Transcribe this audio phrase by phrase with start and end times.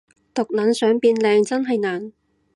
[0.33, 2.11] 毒撚想變靚真係難